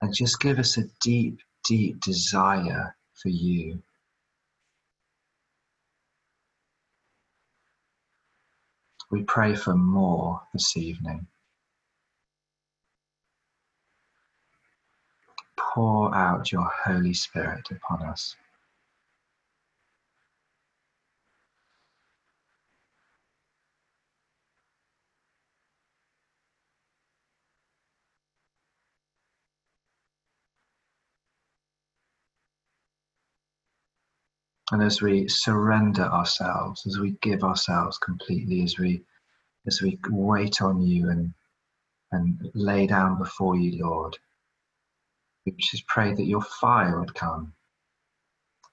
And 0.00 0.14
just 0.14 0.40
give 0.40 0.58
us 0.58 0.78
a 0.78 0.84
deep, 1.02 1.40
deep 1.64 2.00
desire 2.00 2.96
for 3.12 3.28
you. 3.28 3.82
We 9.10 9.24
pray 9.24 9.54
for 9.54 9.74
more 9.74 10.40
this 10.54 10.78
evening. 10.78 11.26
Pour 15.58 16.14
out 16.14 16.52
your 16.52 16.70
Holy 16.84 17.12
Spirit 17.12 17.70
upon 17.70 18.02
us. 18.06 18.34
And 34.72 34.82
as 34.82 35.00
we 35.00 35.28
surrender 35.28 36.02
ourselves 36.02 36.86
as 36.86 36.98
we 36.98 37.12
give 37.22 37.42
ourselves 37.44 37.98
completely 37.98 38.62
as 38.62 38.78
we 38.78 39.02
as 39.66 39.82
we 39.82 39.98
wait 40.10 40.60
on 40.62 40.80
you 40.80 41.10
and 41.10 41.32
and 42.12 42.50
lay 42.54 42.86
down 42.86 43.18
before 43.18 43.56
you 43.56 43.84
lord 43.84 44.16
we 45.46 45.52
just 45.58 45.86
pray 45.86 46.12
that 46.14 46.26
your 46.26 46.42
fire 46.42 47.00
would 47.00 47.14
come 47.14 47.52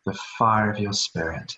the 0.05 0.13
fire 0.38 0.69
of 0.69 0.79
your 0.79 0.93
spirit 0.93 1.58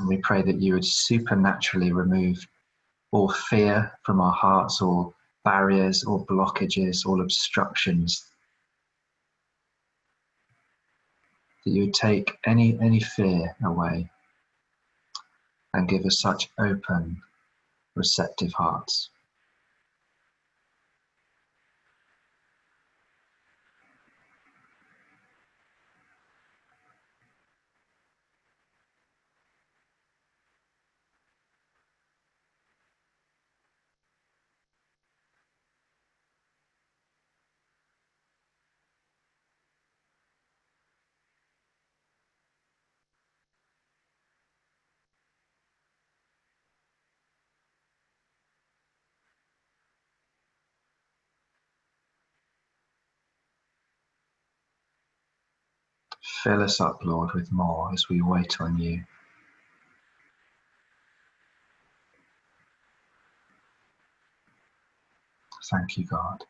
And 0.00 0.08
we 0.08 0.16
pray 0.16 0.40
that 0.40 0.62
you 0.62 0.72
would 0.72 0.84
supernaturally 0.84 1.92
remove 1.92 2.46
all 3.12 3.28
fear 3.28 3.92
from 4.02 4.18
our 4.18 4.32
hearts, 4.32 4.80
all 4.80 5.14
barriers, 5.44 6.04
all 6.04 6.24
blockages, 6.24 7.04
all 7.04 7.20
obstructions. 7.20 8.24
That 11.66 11.72
you 11.72 11.84
would 11.84 11.94
take 11.94 12.38
any, 12.46 12.78
any 12.80 13.00
fear 13.00 13.54
away 13.62 14.08
and 15.74 15.86
give 15.86 16.06
us 16.06 16.18
such 16.18 16.48
open, 16.58 17.20
receptive 17.94 18.54
hearts. 18.54 19.10
Fill 56.22 56.62
us 56.62 56.80
up, 56.80 57.00
Lord, 57.04 57.32
with 57.34 57.52
more 57.52 57.92
as 57.92 58.08
we 58.10 58.22
wait 58.22 58.60
on 58.60 58.78
you. 58.78 59.04
Thank 65.70 65.98
you, 65.98 66.06
God. 66.06 66.44